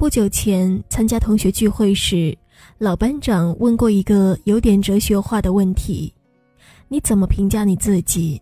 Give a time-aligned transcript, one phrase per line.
[0.00, 2.34] 不久前参加同学聚会时，
[2.78, 6.10] 老班长问过一个有点哲学化的问题
[6.88, 8.40] ：“你怎么评价你自己？”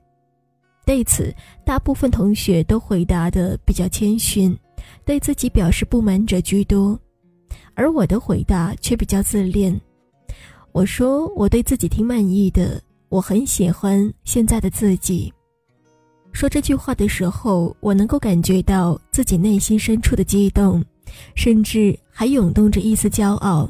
[0.87, 4.57] 对此，大部分同学都回答的比较谦逊，
[5.05, 6.97] 对自己表示不满者居多，
[7.75, 9.79] 而我的回答却比较自恋。
[10.71, 15.33] 我说我对自己挺满意的，我很喜欢现在的自己。
[16.31, 20.85] 说这句话的时候，我能够感觉到自己内心深处的激动。
[21.35, 23.69] 甚至还涌动着一丝骄傲。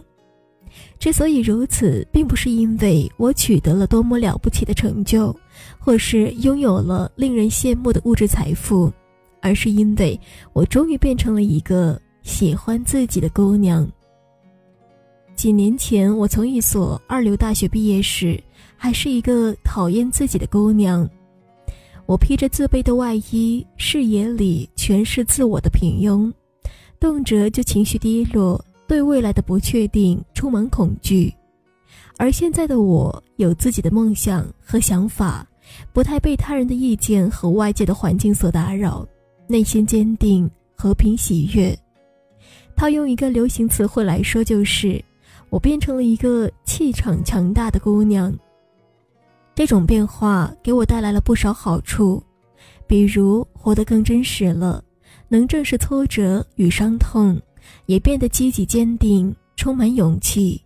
[0.99, 5.35] 之所以如此，并不是因为我取得了多么了不起的成就，
[5.79, 8.93] 或是拥有了令人羡慕的物质财富，
[9.41, 10.19] 而是因为
[10.53, 13.89] 我终于变成了一个喜欢自己的姑娘。
[15.35, 18.41] 几年前，我从一所二流大学毕业时，
[18.77, 21.09] 还是一个讨厌自己的姑娘。
[22.07, 26.33] 我披着自卑的外衣，视野里全是自我的平庸。
[27.01, 31.33] 动辄就情绪低落，对未来的不确定充满恐惧，
[32.17, 35.47] 而现在的我有自己的梦想和想法，
[35.93, 39.07] 不太被他人的意见和外界的环境所打扰，
[39.47, 41.77] 内心坚定、和平、喜悦。
[42.75, 45.03] 套用一个流行词汇来说，就是
[45.51, 48.37] 我变成了一个气场强大的姑娘。
[49.55, 52.23] 这种变化给我带来了不少好处，
[52.87, 54.83] 比如活得更真实了。
[55.29, 57.41] 能正视挫折与伤痛，
[57.87, 60.61] 也变得积极坚定，充满勇气，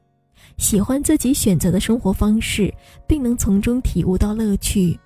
[0.57, 2.73] 喜欢自己选择的生活方式，
[3.07, 4.99] 并能从中体悟到乐趣。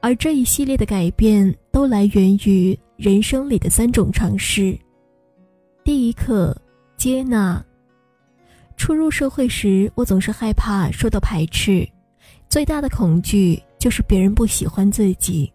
[0.00, 4.78] 而这一系列的改变都来源于人生里的三种尝试。
[5.82, 6.56] 第一课，
[6.96, 7.64] 接纳。
[8.76, 11.88] 初入社会时，我总是害怕受到排斥，
[12.48, 15.50] 最大的恐惧就是别人不喜欢自己。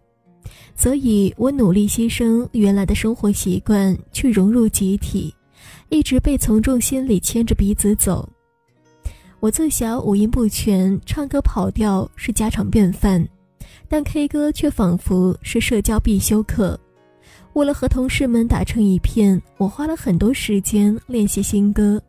[0.74, 5.34] 所以我努力牺牲原来的生活习惯，去融入集体，
[5.88, 8.28] 一直被从众心理牵着鼻子走。
[9.40, 13.26] 我自小五音不全，唱歌跑调是家常便饭，
[13.88, 16.78] 但 K 歌却仿佛是社交必修课。
[17.54, 22.00] 为了和同事们打成一片，我花了很多时间练习新歌，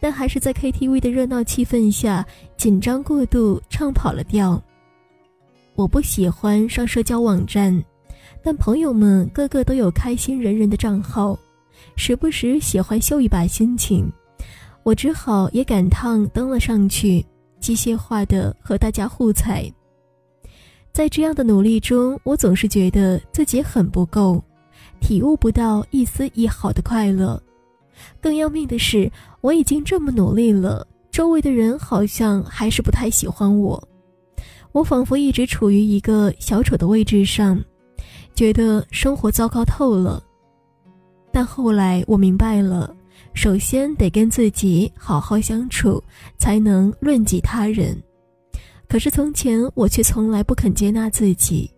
[0.00, 2.26] 但还是在 KTV 的热闹气氛下
[2.56, 4.60] 紧张过度，唱跑了调。
[5.76, 7.84] 我不喜欢上社交网站。
[8.42, 11.38] 但朋友们个个都有开心人人的账号，
[11.96, 14.10] 时不时喜欢秀一把心情，
[14.82, 17.24] 我只好也赶趟登了上去，
[17.60, 19.70] 机械化的和大家互踩。
[20.92, 24.42] 在这样的努力中，我总是觉得自己很不够，
[25.00, 27.40] 体悟不到一丝一毫的快乐。
[28.20, 29.10] 更要命的是，
[29.42, 33.88] 我已经这么努力了，周围的人好像还是不太喜欢我，
[34.72, 37.62] 我仿佛一直处于一个小丑的位置上。
[38.40, 40.24] 觉得生活糟糕透了，
[41.30, 42.96] 但后来我明白了，
[43.34, 46.02] 首先得跟自己好好相处，
[46.38, 47.94] 才能论及他人。
[48.88, 51.70] 可是从前我却从来不肯接纳自己，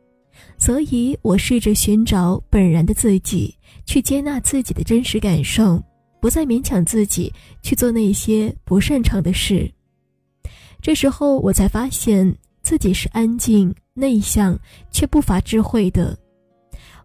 [0.57, 3.53] 所以我试着寻找本然的自己，
[3.85, 5.83] 去接纳自己的真实感受，
[6.21, 9.69] 不再勉强自己去做那些不擅长的事。
[10.81, 14.57] 这时候我才发现自己是安静、内向
[14.93, 16.17] 却不乏智慧的。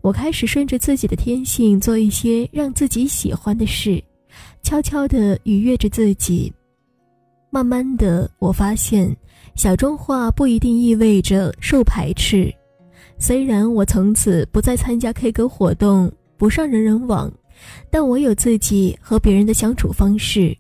[0.07, 4.01] 我开始顺着自己的天性做一些让自己喜欢的事，
[4.63, 6.49] 悄悄地愉悦着自己。
[7.49, 9.13] 慢慢的，我发现
[9.55, 12.49] 小众化不一定意味着受排斥。
[13.19, 17.29] 虽然我从此不再参加 K 歌活动，不上人人网，
[17.91, 20.57] 但我有自己和别人的相处方式，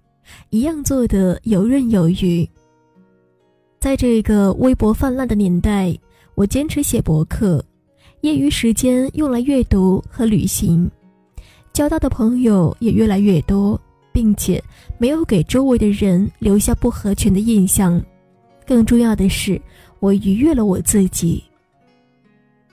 [0.49, 2.45] 一样做得游刃有余。
[3.79, 5.97] 在这个微博泛滥的年代，
[6.35, 7.63] 我坚持写博客。
[8.21, 10.89] 业余时间用来阅读和旅行，
[11.71, 13.79] 交到的朋友也越来越多，
[14.11, 14.61] 并且
[14.97, 18.03] 没有给周围的人留下不合群的印象。
[18.65, 19.61] 更重要的是，
[19.99, 21.43] 我愉悦了我自己。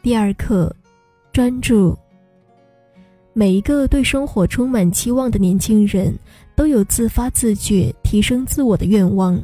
[0.03, 0.75] 第二课，
[1.33, 1.97] 专注。
[3.33, 6.17] 每一个对生活充满期望的年轻人，
[6.57, 9.41] 都有自发自觉提升自我的愿望，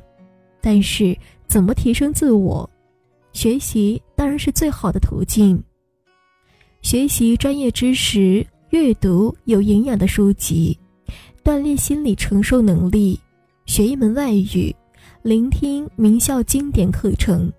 [0.61, 1.17] 但是
[1.47, 2.69] 怎么提升自我？
[3.33, 5.63] 学习当然是最好的途径。
[6.83, 10.77] 学习专业知识，阅读有营养的书籍，
[11.45, 13.21] 锻炼心理承受能力，
[13.67, 14.75] 学一门外语，
[15.23, 17.53] 聆听名校经典课程。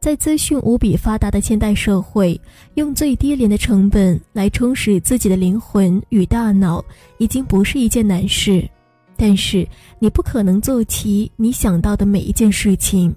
[0.00, 2.38] 在资讯无比发达的现代社会，
[2.74, 6.84] 用最低廉的成本来充实自己的灵魂与大脑，
[7.18, 8.68] 已经不是一件难事。
[9.16, 9.66] 但是，
[10.00, 13.14] 你不可能做齐你想到的每一件事情。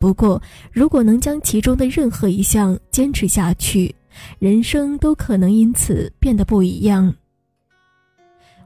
[0.00, 0.42] 不过，
[0.72, 3.94] 如果能将其中的任何一项坚持下去，
[4.38, 7.14] 人生都可能因此变得不一样。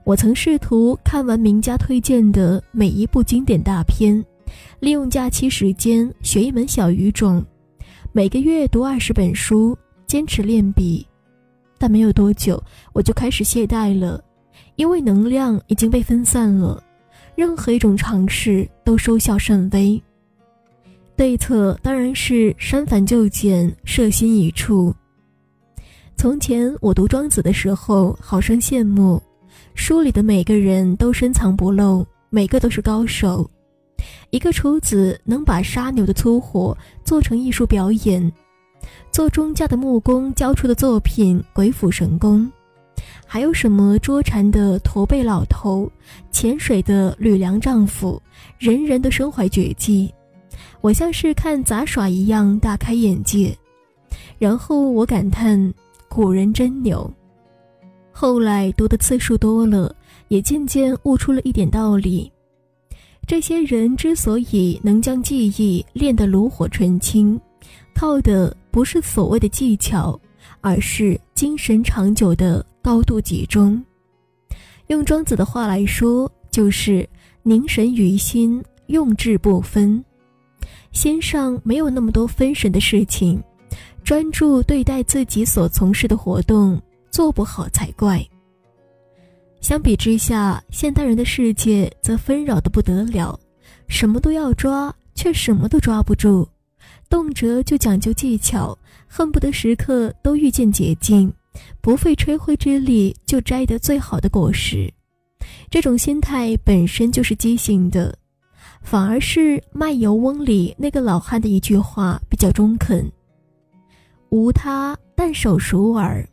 [0.04, 4.24] 我曾试图看完名家推荐的每一部经典大片，
[4.80, 7.44] 利用假期时间学一门小语种，
[8.12, 11.06] 每个月读二十本书，坚持练笔。
[11.76, 12.62] 但没有多久，
[12.92, 14.22] 我就开始懈怠了，
[14.76, 16.82] 因为能量已经被分散了，
[17.36, 20.02] 任何一种尝试都收效甚微。
[21.14, 24.94] 对策当然是删繁就简，设心一处。
[26.18, 29.22] 从前我读庄子的时候，好生羡慕，
[29.76, 33.48] 书里的每个人都深藏不露，每个都是高手。
[34.30, 38.32] 一个厨子能把杀牛的粗活做成艺术表演。
[39.12, 42.50] 做钟匠的木工教出的作品鬼斧神工，
[43.24, 45.88] 还有什么捉蝉的驼背老头，
[46.32, 48.20] 潜水的吕梁丈夫，
[48.58, 50.12] 人人都身怀绝技。
[50.80, 53.56] 我像是看杂耍一样大开眼界，
[54.36, 55.72] 然后我感叹
[56.08, 57.10] 古人真牛。
[58.12, 59.94] 后来读的次数多了，
[60.28, 62.30] 也渐渐悟出了一点道理：
[63.26, 67.40] 这些人之所以能将技艺练得炉火纯青，
[67.94, 68.56] 靠的。
[68.70, 70.20] 不是所谓的技巧，
[70.60, 73.82] 而是精神长久的高度集中。
[74.86, 77.08] 用庄子的话来说，就是
[77.42, 80.04] 凝神于心，用志不分。
[80.92, 83.42] 心上没有那么多分神的事情，
[84.08, 88.26] 专注对待自己所从事的活动，做不好才怪。
[89.60, 93.38] 相比之下，现代人的世界则纷扰的不得了，
[93.86, 96.48] 什么都要抓，却什么都抓不住。
[97.10, 98.74] 动辄就讲究技巧，
[99.06, 101.30] 恨不得时刻都遇见捷径，
[101.82, 104.90] 不费吹灰之力就摘得最好的果实。
[105.68, 108.16] 这种心态本身就是畸形的，
[108.80, 113.06] 反而是卖油翁里那个老汉的一句话比较中肯
[114.30, 116.26] ：“无他，但手熟耳。”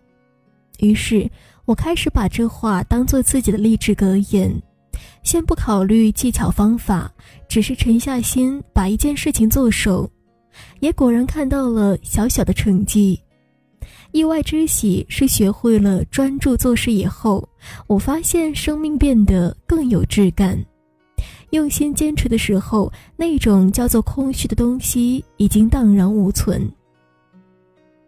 [0.80, 1.30] 于是
[1.65, 4.53] 我开始把这话当做自己的励志格言，
[5.24, 7.12] 先不考虑技巧方法，
[7.47, 10.09] 只是沉下心把一件事情做熟。
[10.80, 13.19] 也果然看到了小小的成绩，
[14.12, 17.48] 意外之喜是学会了专注做事以后，
[17.88, 20.63] 我发现生命变得更有质感。
[21.51, 26.69] 用心坚持的时候，那种叫做空虚的东西已经荡然无存。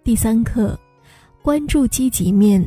[0.07, 0.80] 第三课，
[1.42, 2.63] 关注积极面。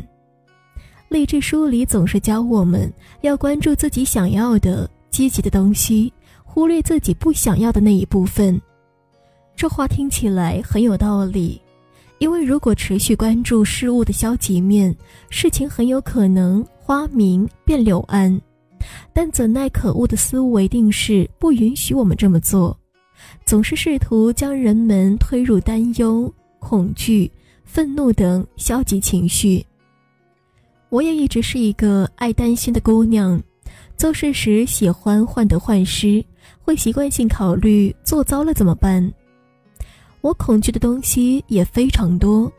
[1.08, 2.92] 励志书里总是教我们
[3.22, 6.12] 要关注自己想要的积极的东西，
[6.44, 8.60] 忽略自己不想要的那一部分。
[9.56, 11.58] 这话听起来很有道理，
[12.18, 14.94] 因为如果持续关注事物的消极面，
[15.30, 18.38] 事情很有可能花明变柳暗。
[19.14, 22.78] 但怎奈可恶的思维定式不允许我们这么做，
[23.46, 27.28] 总是试图将人们推入担忧、恐惧、
[27.64, 29.64] 愤怒等消极情绪。
[30.90, 33.42] 我也一直是一个爱担心的姑娘，
[33.96, 36.24] 做事时喜欢患得患失，
[36.60, 39.12] 会习惯性考虑做糟了怎么办。
[40.20, 42.52] 我恐惧的东西也非常多，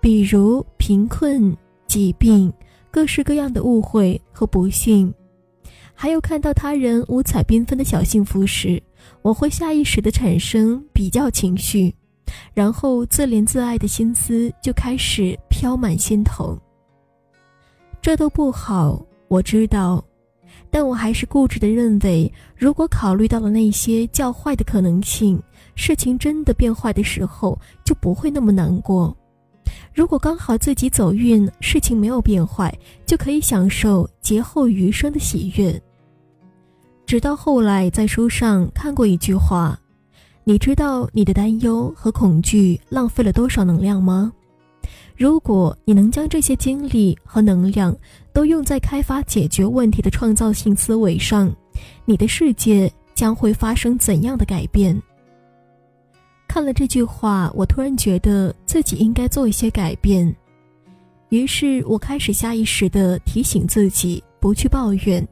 [0.00, 1.56] 比如贫困、
[1.86, 2.52] 疾病、
[2.90, 5.12] 各式各样的误会和不幸，
[5.94, 8.82] 还有看到他人五彩缤纷的小幸福时，
[9.22, 11.94] 我会下意识地产生比较情绪，
[12.54, 16.58] 然后自怜自爱的心思就开始飘满心头。
[18.00, 20.04] 这都不好，我知道，
[20.70, 25.42] 但我还是固执地认为，如果考虑到了那些较坏的可能性。
[25.74, 29.16] 事情真的变坏的时候，就不会那么难过。
[29.94, 32.70] 如果刚好自己走运，事情没有变坏，
[33.06, 35.80] 就可以享受劫后余生的喜悦。
[37.06, 39.78] 直到后来在书上看过一句话
[40.44, 44.32] ：“你知道你的担忧和恐惧浪费了多少能量吗？
[45.16, 47.96] 如果你能将这些精力和能量
[48.32, 51.54] 都用在开发解决问题的创造性思维上，
[52.04, 55.00] 你的世界将会发生怎样的改变？”
[56.48, 60.34] 看了这句话，我突然觉得自己应该做一些改变，
[61.28, 65.26] 于是我开始下意识地提醒自己不去抱怨，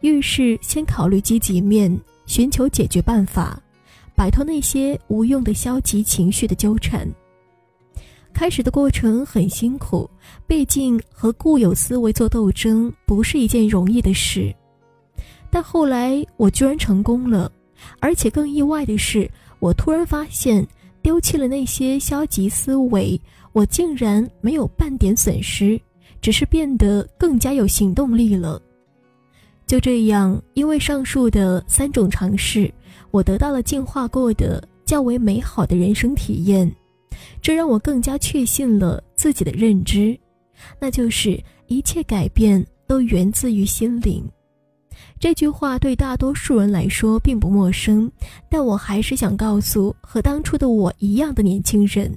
[0.00, 3.60] 遇事先考虑积极面，寻求解决办法，
[4.14, 7.08] 摆脱那些无用的消极情绪的纠缠。
[8.32, 10.10] 开始的过程很辛苦，
[10.46, 14.52] 毕竟和固有思维做斗争不是一件容易的事，
[15.50, 17.50] 但后来我居然成功了，
[18.00, 19.30] 而且更意外的是。
[19.60, 20.66] 我突然发现，
[21.00, 23.18] 丢弃了那些消极思维，
[23.52, 25.80] 我竟然没有半点损失，
[26.20, 28.60] 只是变得更加有行动力了。
[29.66, 32.70] 就这样，因为上述的三种尝试，
[33.14, 36.68] 我得到了进化过的较为美好的人生体验，
[37.40, 40.18] 这让我更加确信了自己的认知，
[40.80, 44.28] 那就是一切改变都源自于心灵。
[45.20, 48.10] 这句话对大多数人来说并不陌生，
[48.50, 52.12] 但我还是想告诉和当初的我一样的年轻人：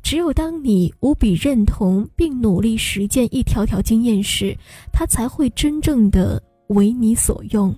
[0.00, 4.56] 只有当你无比认同并努力实践一条条经验时，
[4.92, 7.74] 它才会真正的为你所用。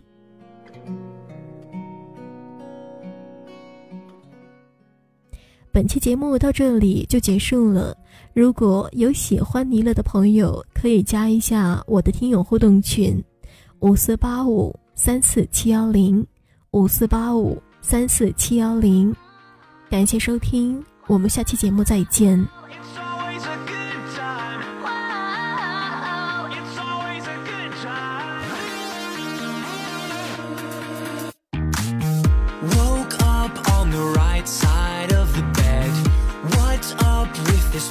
[5.73, 7.97] 本期节目到这里就结束了。
[8.35, 13.23] 如果有喜欢尼乐的朋友，可以加一下我的听友互动群：
[13.81, 16.25] 五四八五三四七幺零
[16.73, 19.15] 五四八五三四七幺零。
[19.89, 22.47] 感谢收听，我们下期节目再见。